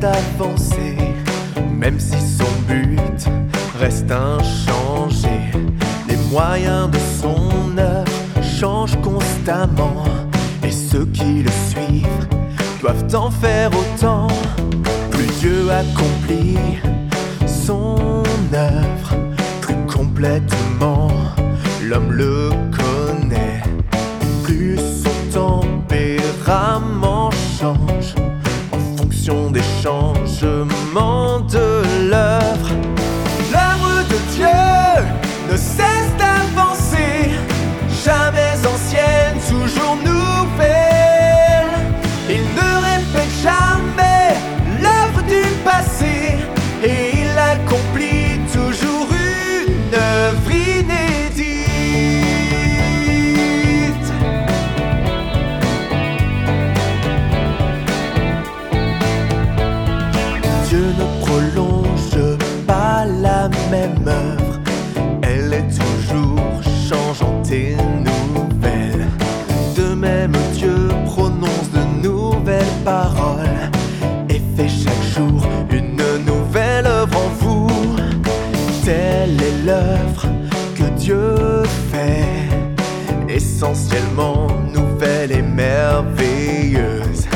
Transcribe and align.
d'avancer, 0.00 0.96
même 1.70 2.00
si 2.00 2.18
son 2.20 2.50
but 2.66 3.28
reste 3.78 4.10
inchangé. 4.10 5.52
Les 6.08 6.16
moyens 6.30 6.90
de 6.90 6.98
son 7.20 7.76
œuvre 7.76 8.12
changent 8.42 8.98
constamment, 9.02 10.04
et 10.64 10.70
ceux 10.70 11.04
qui 11.06 11.42
le 11.42 11.50
suivent 11.68 12.28
doivent 12.80 13.14
en 13.14 13.30
faire 13.30 13.70
autant. 13.72 14.28
Plus 15.10 15.26
Dieu 15.40 15.70
accomplit 15.70 16.58
son 17.46 18.24
œuvre, 18.54 19.16
plus 19.60 19.76
complètement 19.86 21.08
l'homme 21.82 22.12
le 22.12 22.50
connaît. 22.70 22.97
Des 30.14 30.26
changements 30.26 31.40
de 31.40 31.82
l'œuvre. 32.10 32.70
L'œuvre 33.52 34.04
de 34.08 34.16
Dieu 34.34 34.46
ne 35.50 35.56
cesse 35.56 35.87
changeante 67.58 67.76
et 67.76 67.76
nouvelle. 68.34 69.06
De 69.76 69.94
même, 69.94 70.32
Dieu 70.54 70.88
prononce 71.06 71.70
de 71.72 72.06
nouvelles 72.06 72.64
paroles 72.84 73.70
et 74.28 74.40
fait 74.56 74.68
chaque 74.68 75.02
jour 75.14 75.46
une 75.70 75.96
nouvelle 76.24 76.86
œuvre 76.86 77.16
en 77.16 77.28
vous. 77.40 77.68
Telle 78.84 79.40
est 79.42 79.66
l'œuvre 79.66 80.26
que 80.74 80.84
Dieu 80.98 81.62
fait, 81.90 82.24
essentiellement 83.28 84.48
nouvelle 84.72 85.32
et 85.32 85.42
merveilleuse. 85.42 87.26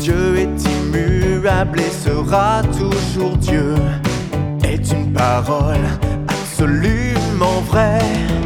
Dieu 0.00 0.38
est 0.38 0.68
immuable 0.76 1.80
et 1.80 1.90
sera 1.90 2.62
toujours 2.78 3.36
Dieu, 3.38 3.74
est 4.62 4.92
une 4.92 5.12
parole 5.12 5.84
absolument 6.28 7.60
vraie. 7.66 8.37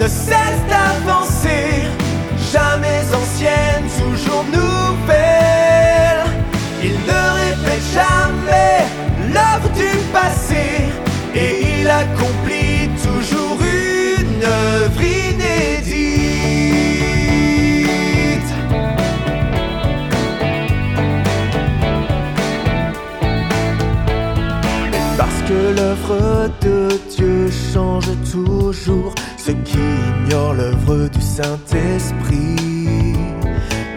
Ne 0.00 0.06
cesse 0.06 0.62
d'avancer, 0.68 1.88
jamais 2.52 3.02
ancienne, 3.12 3.84
toujours 3.98 4.44
nouvelle. 4.44 6.22
Il 6.82 6.92
ne 6.92 7.20
répète 7.42 7.82
jamais 7.92 8.86
l'œuvre 9.34 9.68
du 9.74 9.90
passé 10.12 10.66
et 11.34 11.80
il 11.80 11.90
accomplit 11.90 12.88
toujours 13.02 13.58
une 13.60 14.44
œuvre 14.44 15.02
inédite. 15.02 15.38
Parce 25.16 25.42
que 25.48 25.74
l'œuvre 25.76 26.50
de 26.60 26.88
Dieu 27.16 27.50
change 28.00 28.30
toujours, 28.30 29.14
ceux 29.36 29.54
qui 29.64 29.78
ignorent 30.26 30.54
l'œuvre 30.54 31.08
du 31.08 31.20
Saint-Esprit. 31.20 33.16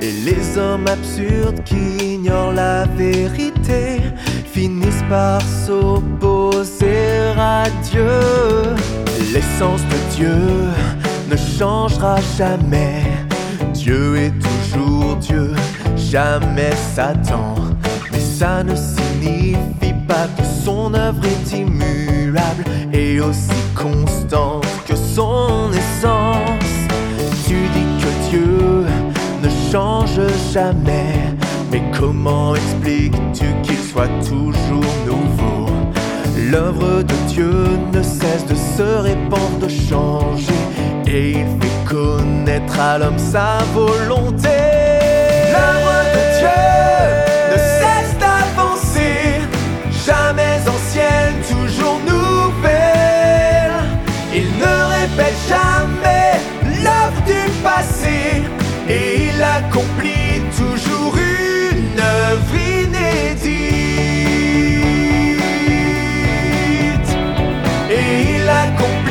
Et 0.02 0.12
les 0.26 0.58
hommes 0.58 0.88
absurdes 0.88 1.64
qui 1.64 2.16
ignorent 2.16 2.54
la 2.54 2.86
vérité 2.86 4.02
finissent 4.46 5.04
par 5.10 5.42
s'opposer 5.42 7.34
à 7.38 7.66
Dieu. 7.92 8.06
L'essence 9.34 9.82
de 9.82 10.16
Dieu 10.16 10.38
ne 11.30 11.36
changera 11.36 12.18
jamais. 12.38 13.04
Dieu 13.74 14.18
est 14.18 14.34
toujours 14.40 15.16
Dieu, 15.18 15.54
jamais 15.96 16.74
Satan. 16.96 17.56
Mais 18.12 18.20
ça 18.20 18.64
ne 18.64 18.76
signifie 18.76 19.94
pas 20.08 20.28
que 20.38 20.44
son 20.66 20.94
œuvre 20.94 21.24
est 21.26 21.58
immuable 21.58 22.64
et 22.94 23.20
aussi 23.20 23.50
constante 23.76 24.66
que 24.86 24.96
son 24.96 25.70
essence. 25.72 26.88
Tu 27.48 27.56
dis 27.74 27.88
que 28.02 28.30
Dieu 28.30 28.86
ne 29.44 29.50
change 29.72 30.20
jamais, 30.54 31.16
mais 31.72 31.82
comment 31.98 32.56
expliques-tu 32.56 33.46
qu'il 33.64 33.78
soit 33.78 34.10
toujours 34.28 34.94
nouveau? 35.06 35.70
L'œuvre 36.50 37.04
de 37.04 37.16
Dieu 37.28 37.54
ne 37.94 38.02
cesse 38.02 38.46
de 38.48 38.56
se 38.56 38.84
répandre, 39.02 39.60
de 39.62 39.70
changer, 39.70 40.54
et 41.08 41.32
il 41.32 41.46
fait 41.60 41.96
connaître 41.96 42.80
à 42.80 42.98
l'homme 42.98 43.18
sa 43.18 43.60
volonté. 43.74 44.71
y 68.02 68.38
la 68.40 68.76
complicidad. 68.78 69.11